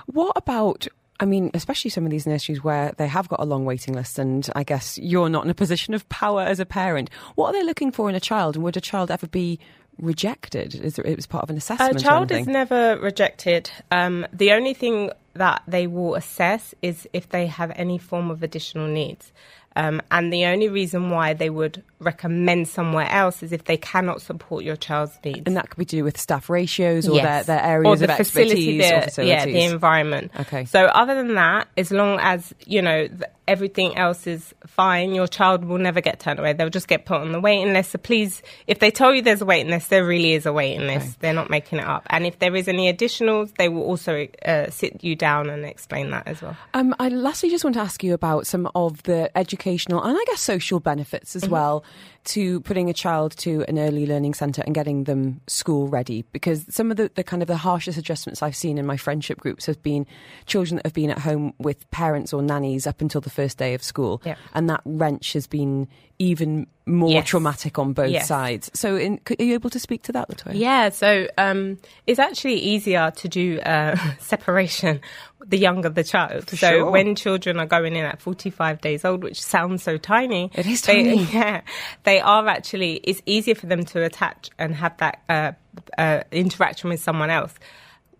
What 0.06 0.32
about 0.36 0.88
I 1.20 1.24
mean, 1.24 1.52
especially 1.54 1.90
some 1.90 2.04
of 2.04 2.10
these 2.10 2.26
nurseries 2.26 2.64
where 2.64 2.92
they 2.96 3.06
have 3.06 3.28
got 3.28 3.38
a 3.38 3.44
long 3.44 3.64
waiting 3.64 3.94
list, 3.94 4.18
and 4.18 4.48
I 4.56 4.64
guess 4.64 4.98
you're 4.98 5.28
not 5.28 5.44
in 5.44 5.50
a 5.50 5.54
position 5.54 5.94
of 5.94 6.08
power 6.08 6.42
as 6.42 6.58
a 6.58 6.66
parent. 6.66 7.10
What 7.36 7.50
are 7.50 7.52
they 7.52 7.64
looking 7.64 7.92
for 7.92 8.08
in 8.08 8.16
a 8.16 8.20
child, 8.20 8.56
and 8.56 8.64
would 8.64 8.76
a 8.76 8.80
child 8.80 9.08
ever 9.08 9.28
be 9.28 9.60
rejected? 9.98 10.74
Is 10.74 10.98
it 10.98 11.16
was 11.16 11.26
part 11.26 11.44
of 11.44 11.50
an 11.50 11.56
assessment? 11.56 11.96
A 11.96 12.02
child 12.02 12.32
is 12.32 12.46
never 12.46 12.98
rejected. 12.98 13.70
Um, 13.90 14.26
the 14.32 14.52
only 14.52 14.74
thing 14.74 15.10
that 15.34 15.62
they 15.66 15.86
will 15.86 16.14
assess 16.14 16.74
is 16.82 17.08
if 17.12 17.28
they 17.28 17.46
have 17.46 17.72
any 17.74 17.98
form 17.98 18.30
of 18.30 18.42
additional 18.42 18.86
needs. 18.86 19.32
Um, 19.76 20.02
and 20.10 20.32
the 20.32 20.46
only 20.46 20.68
reason 20.68 21.10
why 21.10 21.34
they 21.34 21.50
would 21.50 21.82
recommend 21.98 22.68
somewhere 22.68 23.08
else 23.08 23.42
is 23.42 23.52
if 23.52 23.64
they 23.64 23.76
cannot 23.76 24.20
support 24.20 24.64
your 24.64 24.76
child's 24.76 25.18
needs. 25.24 25.42
And 25.46 25.56
that 25.56 25.70
could 25.70 25.78
be 25.78 25.84
to 25.84 25.96
do 25.96 26.04
with 26.04 26.18
staff 26.18 26.50
ratios 26.50 27.08
or 27.08 27.16
yes. 27.16 27.46
their, 27.46 27.56
their 27.56 27.64
areas 27.64 28.02
or 28.02 28.06
the 28.06 28.12
of 28.12 28.16
facility, 28.16 28.80
expertise 28.80 28.92
or 28.92 29.02
facilities. 29.02 29.30
Yeah, 29.30 29.44
the 29.46 29.72
environment. 29.72 30.32
Okay. 30.40 30.64
So 30.64 30.86
other 30.86 31.14
than 31.14 31.34
that, 31.34 31.68
as 31.76 31.90
long 31.90 32.18
as, 32.20 32.52
you 32.66 32.82
know, 32.82 33.08
everything 33.46 33.96
else 33.96 34.26
is 34.26 34.54
fine, 34.66 35.14
your 35.14 35.26
child 35.26 35.64
will 35.64 35.78
never 35.78 36.00
get 36.00 36.20
turned 36.20 36.38
away. 36.38 36.52
They'll 36.52 36.70
just 36.70 36.88
get 36.88 37.06
put 37.06 37.20
on 37.20 37.32
the 37.32 37.40
waiting 37.40 37.72
list. 37.72 37.92
So 37.92 37.98
please, 37.98 38.42
if 38.66 38.78
they 38.78 38.90
tell 38.90 39.14
you 39.14 39.22
there's 39.22 39.42
a 39.42 39.46
waiting 39.46 39.70
list, 39.70 39.90
there 39.90 40.04
really 40.04 40.32
is 40.32 40.44
a 40.44 40.52
waiting 40.52 40.86
list. 40.86 41.06
Okay. 41.06 41.16
They're 41.20 41.34
not 41.34 41.50
making 41.50 41.78
it 41.78 41.86
up. 41.86 42.04
And 42.10 42.26
if 42.26 42.38
there 42.40 42.54
is 42.56 42.68
any 42.68 42.92
additionals, 42.92 43.54
they 43.56 43.68
will 43.68 43.82
also 43.82 44.26
uh, 44.44 44.70
sit 44.70 45.04
you 45.04 45.14
down 45.14 45.50
and 45.50 45.64
explain 45.64 46.10
that 46.10 46.26
as 46.26 46.42
well. 46.42 46.56
Um, 46.74 46.94
I 46.98 47.08
lastly 47.08 47.50
just 47.50 47.64
want 47.64 47.74
to 47.74 47.80
ask 47.80 48.02
you 48.02 48.14
about 48.14 48.46
some 48.46 48.68
of 48.74 49.02
the 49.04 49.30
educational 49.62 50.02
and 50.02 50.16
I 50.16 50.24
guess 50.26 50.40
social 50.40 50.80
benefits 50.80 51.36
as 51.36 51.42
mm-hmm. 51.42 51.52
well 51.52 51.84
to 52.24 52.60
putting 52.60 52.88
a 52.88 52.92
child 52.92 53.36
to 53.38 53.64
an 53.68 53.78
early 53.78 54.06
learning 54.06 54.34
centre 54.34 54.62
and 54.64 54.74
getting 54.74 55.04
them 55.04 55.40
school 55.46 55.88
ready 55.88 56.24
because 56.32 56.64
some 56.68 56.90
of 56.90 56.96
the, 56.96 57.10
the 57.14 57.24
kind 57.24 57.42
of 57.42 57.48
the 57.48 57.56
harshest 57.56 57.98
adjustments 57.98 58.42
I've 58.42 58.56
seen 58.56 58.78
in 58.78 58.86
my 58.86 58.96
friendship 58.96 59.38
groups 59.38 59.66
have 59.66 59.82
been 59.82 60.06
children 60.46 60.76
that 60.76 60.86
have 60.86 60.94
been 60.94 61.10
at 61.10 61.18
home 61.18 61.54
with 61.58 61.88
parents 61.90 62.32
or 62.32 62.42
nannies 62.42 62.86
up 62.86 63.00
until 63.00 63.20
the 63.20 63.30
first 63.30 63.58
day 63.58 63.74
of 63.74 63.82
school 63.82 64.20
yeah. 64.24 64.36
and 64.54 64.68
that 64.68 64.80
wrench 64.84 65.32
has 65.32 65.46
been 65.46 65.88
even 66.18 66.66
more 66.86 67.10
yes. 67.10 67.28
traumatic 67.28 67.78
on 67.78 67.92
both 67.92 68.10
yes. 68.10 68.26
sides. 68.26 68.70
So, 68.74 68.96
in, 68.96 69.20
are 69.38 69.42
you 69.42 69.54
able 69.54 69.70
to 69.70 69.78
speak 69.78 70.02
to 70.04 70.12
that, 70.12 70.28
Latoya? 70.28 70.52
Yeah, 70.54 70.88
so 70.88 71.28
um, 71.38 71.78
it's 72.06 72.18
actually 72.18 72.56
easier 72.56 73.10
to 73.10 73.28
do 73.28 73.60
uh, 73.60 73.96
separation 74.18 75.00
the 75.46 75.58
younger 75.58 75.88
the 75.88 76.04
child. 76.04 76.48
For 76.48 76.56
so, 76.56 76.70
sure. 76.70 76.90
when 76.90 77.14
children 77.14 77.58
are 77.58 77.66
going 77.66 77.96
in 77.96 78.04
at 78.04 78.20
45 78.20 78.80
days 78.80 79.04
old, 79.04 79.22
which 79.22 79.40
sounds 79.40 79.82
so 79.82 79.96
tiny, 79.96 80.50
it 80.54 80.66
is 80.66 80.82
tiny. 80.82 81.24
They, 81.24 81.32
yeah, 81.32 81.60
they 82.04 82.20
are 82.20 82.46
actually, 82.48 82.94
it's 83.04 83.22
easier 83.26 83.54
for 83.54 83.66
them 83.66 83.84
to 83.86 84.02
attach 84.02 84.50
and 84.58 84.74
have 84.74 84.96
that 84.98 85.22
uh, 85.28 85.52
uh, 85.98 86.22
interaction 86.30 86.90
with 86.90 87.00
someone 87.00 87.30
else 87.30 87.54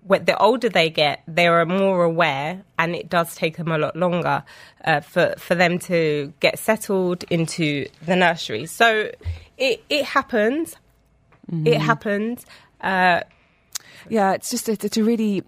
the 0.07 0.37
older 0.39 0.69
they 0.69 0.91
get, 0.91 1.23
they 1.29 1.47
are 1.47 1.65
more 1.65 2.05
aware, 2.05 2.63
and 2.79 2.95
it 2.95 3.09
does 3.09 3.35
take 3.35 3.57
them 3.57 3.71
a 3.71 3.79
lot 3.79 3.97
longer 3.97 4.43
uh, 4.85 5.01
for 5.01 5.35
for 5.39 5.55
them 5.55 5.79
to 5.81 6.33
get 6.41 6.59
settled 6.59 7.25
into 7.31 7.87
the 8.05 8.17
nursery. 8.17 8.67
So 8.67 9.11
it 9.57 9.85
it 9.89 10.05
happens. 10.05 10.77
Mm-hmm. 11.51 11.67
It 11.67 11.81
happens. 11.81 12.47
Uh, 12.81 13.21
yeah, 14.09 14.33
it's 14.33 14.51
just 14.51 14.69
it's, 14.69 14.85
it's 14.85 14.97
a 14.97 15.05
really. 15.05 15.43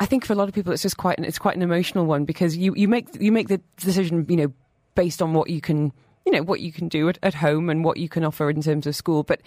I 0.00 0.06
think 0.06 0.24
for 0.24 0.32
a 0.32 0.36
lot 0.36 0.48
of 0.48 0.54
people, 0.54 0.72
it's 0.72 0.82
just 0.82 0.96
quite 0.96 1.18
an, 1.18 1.24
it's 1.24 1.38
quite 1.38 1.54
an 1.54 1.62
emotional 1.62 2.04
one 2.04 2.24
because 2.24 2.56
you, 2.56 2.74
you 2.74 2.88
make 2.88 3.06
you 3.20 3.30
make 3.30 3.46
the 3.46 3.60
decision, 3.76 4.26
you 4.28 4.36
know, 4.36 4.52
based 4.96 5.22
on 5.22 5.34
what 5.34 5.50
you 5.50 5.60
can 5.60 5.92
you 6.26 6.32
know 6.32 6.42
what 6.42 6.60
you 6.60 6.72
can 6.72 6.88
do 6.88 7.08
at, 7.08 7.18
at 7.22 7.34
home 7.34 7.70
and 7.70 7.84
what 7.84 7.96
you 7.96 8.08
can 8.08 8.24
offer 8.24 8.50
in 8.50 8.60
terms 8.60 8.86
of 8.86 8.96
school, 8.96 9.22
but 9.22 9.40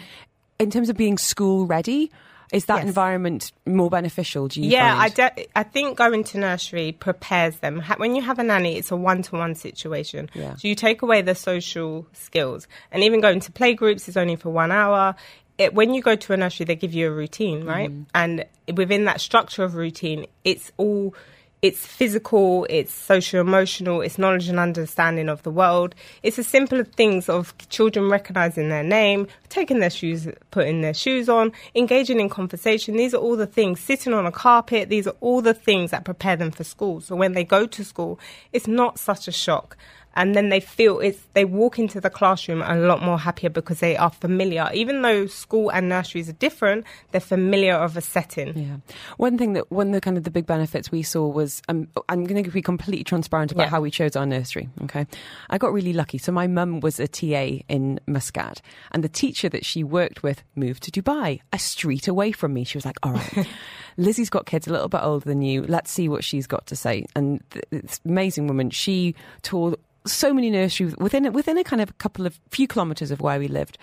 in 0.57 0.71
terms 0.71 0.89
of 0.89 0.95
being 0.95 1.17
school 1.17 1.65
ready 1.65 2.11
is 2.51 2.65
that 2.65 2.77
yes. 2.77 2.85
environment 2.85 3.51
more 3.65 3.89
beneficial? 3.89 4.47
Do 4.47 4.61
you? 4.61 4.69
Yeah, 4.69 4.95
I, 4.97 5.09
de- 5.09 5.47
I 5.55 5.63
think 5.63 5.97
going 5.97 6.23
to 6.25 6.37
nursery 6.37 6.93
prepares 6.93 7.57
them. 7.57 7.81
When 7.97 8.15
you 8.15 8.21
have 8.21 8.39
a 8.39 8.43
nanny, 8.43 8.77
it's 8.77 8.91
a 8.91 8.95
one-to-one 8.95 9.55
situation. 9.55 10.29
Yeah. 10.33 10.55
So 10.55 10.67
you 10.67 10.75
take 10.75 11.01
away 11.01 11.21
the 11.21 11.35
social 11.35 12.07
skills, 12.13 12.67
and 12.91 13.03
even 13.03 13.19
going 13.19 13.41
to 13.41 13.51
play 13.51 13.73
groups 13.73 14.07
is 14.07 14.15
only 14.15 14.35
for 14.35 14.49
one 14.49 14.71
hour. 14.71 15.15
It, 15.57 15.73
when 15.73 15.93
you 15.93 16.01
go 16.01 16.15
to 16.15 16.33
a 16.33 16.37
nursery, 16.37 16.65
they 16.65 16.75
give 16.75 16.93
you 16.93 17.07
a 17.07 17.11
routine, 17.11 17.65
right? 17.65 17.89
Mm. 17.89 18.05
And 18.13 18.45
within 18.75 19.05
that 19.05 19.19
structure 19.19 19.63
of 19.63 19.75
routine, 19.75 20.27
it's 20.43 20.71
all 20.77 21.15
it's 21.61 21.85
physical, 21.85 22.67
it's 22.69 22.93
social 22.93 23.41
emotional, 23.41 24.01
it's 24.01 24.19
knowledge 24.19 24.47
and 24.47 24.59
understanding 24.59 25.27
of 25.27 25.41
the 25.43 25.49
world. 25.49 25.95
It's 26.21 26.35
the 26.35 26.43
simpler 26.43 26.83
things 26.83 27.29
of 27.29 27.57
children 27.69 28.09
recognizing 28.09 28.69
their 28.69 28.83
name, 28.83 29.27
taking 29.49 29.79
their 29.79 29.89
shoes, 29.89 30.27
putting 30.51 30.81
their 30.81 30.93
shoes 30.93 31.27
on, 31.29 31.51
engaging 31.73 32.19
in 32.19 32.29
conversation. 32.29 32.95
These 32.95 33.15
are 33.15 33.17
all 33.17 33.35
the 33.35 33.47
things, 33.47 33.79
sitting 33.79 34.13
on 34.13 34.25
a 34.27 34.31
carpet, 34.31 34.89
these 34.89 35.07
are 35.07 35.15
all 35.19 35.41
the 35.41 35.55
things 35.55 35.91
that 35.91 36.05
prepare 36.05 36.35
them 36.35 36.51
for 36.51 36.63
school. 36.63 37.01
So 37.01 37.15
when 37.15 37.33
they 37.33 37.43
go 37.43 37.65
to 37.65 37.83
school, 37.83 38.19
it's 38.53 38.67
not 38.67 38.99
such 38.99 39.27
a 39.27 39.31
shock 39.31 39.77
and 40.17 40.35
then 40.35 40.49
they 40.49 40.59
feel 40.59 40.99
it's 40.99 41.21
they 41.33 41.45
walk 41.45 41.79
into 41.79 42.01
the 42.01 42.09
classroom 42.09 42.61
a 42.61 42.75
lot 42.75 43.01
more 43.01 43.17
happier 43.17 43.49
because 43.49 43.79
they 43.79 43.95
are 43.95 44.09
familiar 44.09 44.69
even 44.73 45.01
though 45.03 45.27
school 45.27 45.69
and 45.69 45.87
nurseries 45.87 46.27
are 46.27 46.33
different 46.33 46.83
they're 47.11 47.21
familiar 47.21 47.75
of 47.75 47.95
a 47.95 48.01
setting 48.01 48.57
yeah 48.57 48.77
one 49.15 49.37
thing 49.37 49.53
that 49.53 49.71
one 49.71 49.87
of 49.87 49.93
the 49.93 50.01
kind 50.01 50.17
of 50.17 50.23
the 50.25 50.31
big 50.31 50.45
benefits 50.45 50.91
we 50.91 51.01
saw 51.01 51.25
was 51.25 51.61
um, 51.69 51.87
i'm 52.09 52.25
going 52.25 52.43
to 52.43 52.49
be 52.49 52.61
completely 52.61 53.03
transparent 53.03 53.51
about 53.51 53.65
yeah. 53.65 53.69
how 53.69 53.79
we 53.79 53.91
chose 53.91 54.15
our 54.15 54.25
nursery 54.25 54.67
okay 54.83 55.05
i 55.49 55.57
got 55.57 55.71
really 55.71 55.93
lucky 55.93 56.17
so 56.17 56.31
my 56.31 56.47
mum 56.47 56.81
was 56.81 56.99
a 56.99 57.07
ta 57.07 57.61
in 57.69 57.99
muscat 58.07 58.61
and 58.91 59.03
the 59.03 59.09
teacher 59.09 59.47
that 59.47 59.63
she 59.63 59.83
worked 59.83 60.23
with 60.23 60.43
moved 60.55 60.83
to 60.83 60.91
dubai 60.91 61.39
a 61.53 61.59
street 61.59 62.07
away 62.07 62.31
from 62.31 62.53
me 62.53 62.63
she 62.63 62.77
was 62.77 62.85
like 62.85 62.97
all 63.03 63.13
right 63.13 63.47
Lizzie's 63.97 64.29
got 64.29 64.45
kids 64.45 64.67
a 64.67 64.71
little 64.71 64.89
bit 64.89 65.01
older 65.01 65.25
than 65.25 65.41
you. 65.41 65.63
Let's 65.63 65.89
see 65.89 66.07
what 66.07 66.23
she's 66.23 66.45
got 66.45 66.67
to 66.67 66.75
say. 66.75 67.07
And 67.15 67.41
this 67.71 67.99
amazing 68.05 68.45
woman, 68.45 68.69
she 68.69 69.15
toured 69.41 69.75
so 70.07 70.33
many 70.33 70.49
nurseries 70.49 70.95
within 70.97 71.31
within 71.33 71.57
a 71.57 71.63
kind 71.63 71.81
of 71.81 71.89
a 71.89 71.93
couple 71.93 72.25
of 72.25 72.39
few 72.49 72.67
kilometres 72.67 73.11
of 73.11 73.21
where 73.21 73.39
we 73.39 73.47
lived, 73.47 73.77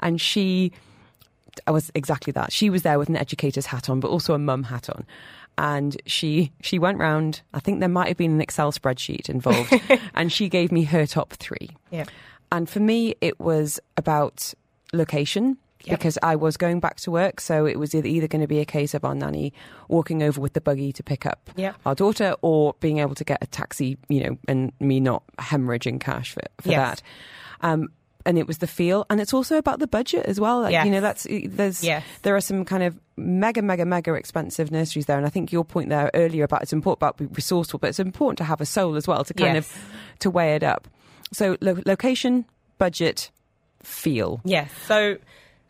and 0.00 0.20
she. 0.20 0.72
I 1.66 1.70
was 1.70 1.90
exactly 1.94 2.32
that. 2.32 2.52
She 2.52 2.68
was 2.68 2.82
there 2.82 2.98
with 2.98 3.08
an 3.08 3.16
educator's 3.16 3.64
hat 3.64 3.88
on, 3.88 3.98
but 3.98 4.08
also 4.08 4.34
a 4.34 4.38
mum 4.38 4.64
hat 4.64 4.90
on 4.90 5.06
and 5.58 5.96
she 6.06 6.52
she 6.60 6.78
went 6.78 6.98
round. 6.98 7.40
I 7.54 7.60
think 7.60 7.80
there 7.80 7.88
might 7.88 8.08
have 8.08 8.16
been 8.16 8.32
an 8.32 8.40
Excel 8.40 8.72
spreadsheet 8.72 9.28
involved, 9.28 9.72
and 10.14 10.30
she 10.30 10.48
gave 10.48 10.70
me 10.70 10.84
her 10.84 11.06
top 11.06 11.32
three. 11.32 11.70
Yeah, 11.90 12.04
and 12.52 12.68
for 12.68 12.80
me, 12.80 13.14
it 13.20 13.40
was 13.40 13.80
about 13.96 14.52
location 14.92 15.58
yep. 15.86 15.98
because 15.98 16.18
I 16.22 16.36
was 16.36 16.56
going 16.56 16.80
back 16.80 16.96
to 17.00 17.10
work. 17.10 17.40
So 17.40 17.66
it 17.66 17.78
was 17.78 17.94
either 17.94 18.28
going 18.28 18.42
to 18.42 18.48
be 18.48 18.60
a 18.60 18.64
case 18.64 18.94
of 18.94 19.04
our 19.04 19.14
nanny 19.14 19.52
walking 19.88 20.22
over 20.22 20.40
with 20.40 20.52
the 20.52 20.60
buggy 20.60 20.92
to 20.92 21.02
pick 21.02 21.26
up 21.26 21.50
yep. 21.56 21.76
our 21.86 21.94
daughter 21.94 22.34
or 22.42 22.74
being 22.80 22.98
able 22.98 23.14
to 23.14 23.24
get 23.24 23.38
a 23.42 23.46
taxi, 23.46 23.96
you 24.08 24.24
know, 24.24 24.38
and 24.48 24.72
me 24.80 25.00
not 25.00 25.22
hemorrhaging 25.38 26.00
cash 26.00 26.32
for, 26.32 26.42
for 26.60 26.70
yes. 26.70 27.00
that. 27.60 27.68
Um, 27.68 27.88
and 28.26 28.38
it 28.38 28.46
was 28.46 28.58
the 28.58 28.66
feel, 28.66 29.06
and 29.08 29.20
it's 29.20 29.32
also 29.32 29.56
about 29.56 29.78
the 29.78 29.86
budget 29.86 30.26
as 30.26 30.40
well. 30.40 30.62
Like, 30.62 30.72
yes. 30.72 30.84
you 30.84 30.90
know, 30.90 31.00
that's 31.00 31.28
there's 31.30 31.84
yes. 31.84 32.04
there 32.22 32.34
are 32.34 32.40
some 32.40 32.64
kind 32.64 32.82
of 32.82 32.98
mega, 33.16 33.62
mega, 33.62 33.86
mega 33.86 34.12
expensive 34.14 34.72
nurseries 34.72 35.06
there, 35.06 35.16
and 35.16 35.24
I 35.24 35.28
think 35.28 35.52
your 35.52 35.64
point 35.64 35.90
there 35.90 36.10
earlier 36.12 36.42
about 36.42 36.62
it's 36.62 36.72
important 36.72 36.98
about 36.98 37.18
being 37.18 37.32
resourceful, 37.32 37.78
but 37.78 37.88
it's 37.88 38.00
important 38.00 38.38
to 38.38 38.44
have 38.44 38.60
a 38.60 38.66
soul 38.66 38.96
as 38.96 39.06
well 39.06 39.24
to 39.24 39.32
kind 39.32 39.54
yes. 39.54 39.70
of 39.70 39.82
to 40.18 40.30
weigh 40.30 40.56
it 40.56 40.64
up. 40.64 40.88
So 41.32 41.56
lo- 41.60 41.80
location, 41.86 42.46
budget, 42.78 43.30
feel. 43.82 44.40
Yes. 44.44 44.72
So 44.86 45.18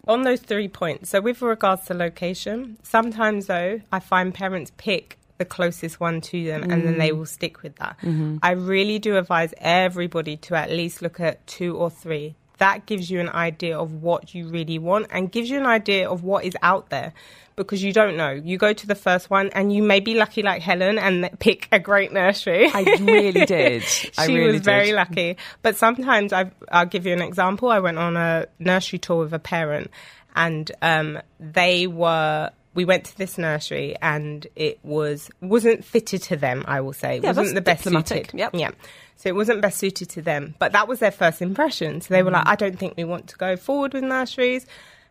on 0.06 0.22
those 0.22 0.40
three 0.40 0.68
points, 0.68 1.10
so 1.10 1.20
with 1.20 1.42
regards 1.42 1.86
to 1.86 1.94
location, 1.94 2.78
sometimes 2.82 3.46
though, 3.46 3.80
I 3.90 4.00
find 4.00 4.32
parents 4.32 4.72
pick 4.76 5.18
the 5.38 5.44
closest 5.44 6.00
one 6.00 6.20
to 6.22 6.44
them 6.44 6.62
mm. 6.62 6.72
and 6.72 6.86
then 6.86 6.98
they 6.98 7.10
mm. 7.10 7.18
will 7.18 7.26
stick 7.26 7.62
with 7.62 7.76
that. 7.76 7.96
Mm-hmm. 8.02 8.38
I 8.42 8.52
really 8.52 8.98
do 8.98 9.16
advise 9.16 9.52
everybody 9.58 10.36
to 10.38 10.54
at 10.54 10.70
least 10.70 11.02
look 11.02 11.20
at 11.20 11.46
two 11.46 11.76
or 11.76 11.90
three. 11.90 12.36
That 12.58 12.86
gives 12.86 13.10
you 13.10 13.20
an 13.20 13.28
idea 13.28 13.78
of 13.78 14.02
what 14.02 14.34
you 14.34 14.48
really 14.48 14.78
want 14.78 15.06
and 15.10 15.30
gives 15.30 15.50
you 15.50 15.58
an 15.58 15.66
idea 15.66 16.08
of 16.08 16.22
what 16.22 16.44
is 16.44 16.56
out 16.62 16.90
there 16.90 17.12
because 17.56 17.82
you 17.82 17.92
don't 17.92 18.16
know. 18.16 18.30
You 18.30 18.58
go 18.58 18.72
to 18.72 18.86
the 18.86 18.94
first 18.94 19.30
one 19.30 19.48
and 19.50 19.72
you 19.72 19.82
may 19.82 20.00
be 20.00 20.14
lucky 20.14 20.42
like 20.42 20.62
Helen 20.62 20.98
and 20.98 21.28
pick 21.38 21.68
a 21.72 21.78
great 21.78 22.12
nursery. 22.12 22.70
I 22.72 22.82
really 23.00 23.44
did. 23.46 23.82
she 23.82 24.10
really 24.28 24.52
was 24.52 24.62
very 24.62 24.92
lucky. 24.92 25.36
But 25.62 25.76
sometimes 25.76 26.32
i 26.32 26.50
will 26.72 26.84
give 26.86 27.06
you 27.06 27.12
an 27.12 27.22
example. 27.22 27.70
I 27.70 27.80
went 27.80 27.98
on 27.98 28.16
a 28.16 28.46
nursery 28.58 28.98
tour 28.98 29.24
with 29.24 29.32
a 29.32 29.38
parent 29.38 29.90
and 30.34 30.70
um, 30.82 31.18
they 31.40 31.86
were 31.86 32.50
we 32.76 32.84
went 32.84 33.04
to 33.04 33.18
this 33.18 33.36
nursery 33.36 33.96
and 34.00 34.46
it 34.54 34.78
was 34.84 35.30
wasn't 35.40 35.84
fitted 35.84 36.22
to 36.22 36.36
them 36.36 36.64
i 36.68 36.80
will 36.80 36.92
say 36.92 37.16
it 37.16 37.24
yeah, 37.24 37.32
wasn't 37.32 37.54
the 37.54 37.60
best 37.60 37.84
suited 37.84 38.30
yep. 38.32 38.54
yeah 38.54 38.70
so 39.16 39.28
it 39.28 39.34
wasn't 39.34 39.60
best 39.60 39.78
suited 39.78 40.08
to 40.08 40.22
them 40.22 40.54
but 40.58 40.72
that 40.72 40.86
was 40.86 41.00
their 41.00 41.10
first 41.10 41.42
impression 41.42 42.00
so 42.00 42.14
they 42.14 42.22
were 42.22 42.30
mm. 42.30 42.34
like 42.34 42.46
i 42.46 42.54
don't 42.54 42.78
think 42.78 42.94
we 42.96 43.04
want 43.04 43.26
to 43.26 43.36
go 43.36 43.56
forward 43.56 43.92
with 43.92 44.04
nurseries 44.04 44.66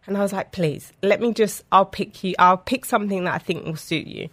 and 0.08 0.18
I 0.18 0.22
was 0.22 0.34
like, 0.34 0.52
please, 0.52 0.94
let 1.02 1.20
me 1.20 1.34
just, 1.34 1.64
I'll 1.72 1.86
pick 1.86 2.24
you, 2.24 2.36
I'll 2.38 2.58
pick 2.58 2.86
something 2.86 3.24
that 3.24 3.34
I 3.34 3.38
think 3.40 3.66
will 3.66 3.76
suit 3.76 4.08
you. 4.08 4.30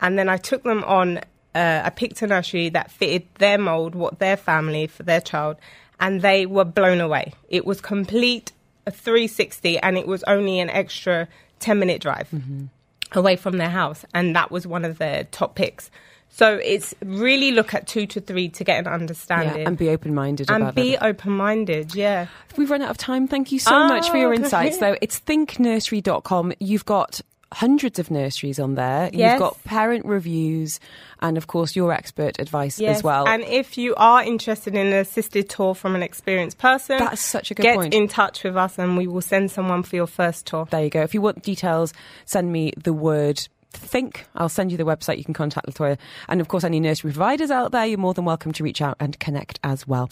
And 0.00 0.18
then 0.18 0.28
I 0.28 0.36
took 0.36 0.62
them 0.62 0.84
on, 0.84 1.18
uh, 1.54 1.82
I 1.84 1.90
picked 1.90 2.22
a 2.22 2.26
nursery 2.26 2.68
that 2.70 2.90
fitted 2.90 3.26
their 3.38 3.58
mold, 3.58 3.94
what 3.94 4.18
their 4.18 4.36
family, 4.36 4.86
for 4.86 5.02
their 5.02 5.20
child, 5.20 5.56
and 5.98 6.22
they 6.22 6.46
were 6.46 6.64
blown 6.64 7.00
away. 7.00 7.32
It 7.48 7.66
was 7.66 7.80
complete 7.80 8.52
a 8.86 8.90
360 8.90 9.78
and 9.80 9.98
it 9.98 10.06
was 10.06 10.22
only 10.24 10.60
an 10.60 10.70
extra 10.70 11.26
10 11.58 11.78
minute 11.78 12.00
drive 12.00 12.28
mm-hmm. 12.32 12.66
Away 13.12 13.36
from 13.36 13.58
their 13.58 13.70
house. 13.70 14.04
And 14.14 14.34
that 14.36 14.50
was 14.50 14.66
one 14.66 14.84
of 14.84 14.98
their 14.98 15.24
top 15.24 15.54
picks. 15.54 15.90
So 16.28 16.60
it's 16.62 16.94
really 17.02 17.52
look 17.52 17.72
at 17.72 17.86
two 17.86 18.06
to 18.08 18.20
three 18.20 18.50
to 18.50 18.64
get 18.64 18.78
an 18.78 18.92
understanding. 18.92 19.62
Yeah, 19.62 19.68
and 19.68 19.78
be 19.78 19.88
open 19.88 20.14
minded 20.14 20.50
And 20.50 20.74
be 20.74 20.98
open 20.98 21.32
minded, 21.32 21.94
yeah. 21.94 22.26
We've 22.58 22.70
run 22.70 22.82
out 22.82 22.90
of 22.90 22.98
time. 22.98 23.26
Thank 23.26 23.52
you 23.52 23.58
so 23.58 23.74
oh, 23.74 23.88
much 23.88 24.10
for 24.10 24.18
your 24.18 24.32
oh, 24.32 24.36
insights, 24.36 24.78
though. 24.78 24.96
It's 25.00 25.18
thinknursery.com. 25.20 26.52
You've 26.60 26.84
got 26.84 27.22
hundreds 27.56 27.98
of 27.98 28.10
nurseries 28.10 28.58
on 28.58 28.74
there. 28.74 29.08
Yes. 29.14 29.32
You've 29.32 29.38
got 29.38 29.64
parent 29.64 30.04
reviews 30.04 30.78
and, 31.20 31.38
of 31.38 31.46
course, 31.46 31.74
your 31.74 31.90
expert 31.90 32.38
advice 32.38 32.78
yes. 32.78 32.98
as 32.98 33.02
well. 33.02 33.26
And 33.26 33.42
if 33.44 33.78
you 33.78 33.94
are 33.96 34.22
interested 34.22 34.74
in 34.74 34.88
an 34.88 34.92
assisted 34.92 35.48
tour 35.48 35.74
from 35.74 35.94
an 35.94 36.02
experienced 36.02 36.58
person, 36.58 36.98
that's 36.98 37.22
such 37.22 37.50
a 37.50 37.54
good 37.54 37.62
get 37.62 37.76
point. 37.76 37.94
in 37.94 38.08
touch 38.08 38.44
with 38.44 38.58
us 38.58 38.78
and 38.78 38.98
we 38.98 39.06
will 39.06 39.22
send 39.22 39.50
someone 39.50 39.82
for 39.82 39.96
your 39.96 40.06
first 40.06 40.44
tour. 40.44 40.68
There 40.70 40.84
you 40.84 40.90
go. 40.90 41.00
If 41.00 41.14
you 41.14 41.22
want 41.22 41.42
details, 41.42 41.94
send 42.26 42.52
me 42.52 42.72
the 42.76 42.92
word 42.92 43.48
think. 43.70 44.26
I'll 44.34 44.50
send 44.50 44.70
you 44.70 44.76
the 44.76 44.84
website. 44.84 45.16
You 45.16 45.24
can 45.24 45.34
contact 45.34 45.66
Latoya. 45.66 45.96
And 46.28 46.42
of 46.42 46.48
course, 46.48 46.62
any 46.62 46.78
nursery 46.78 47.12
providers 47.12 47.50
out 47.50 47.72
there, 47.72 47.86
you're 47.86 47.96
more 47.96 48.12
than 48.12 48.26
welcome 48.26 48.52
to 48.52 48.64
reach 48.64 48.82
out 48.82 48.98
and 49.00 49.18
connect 49.18 49.60
as 49.64 49.88
well. 49.88 50.10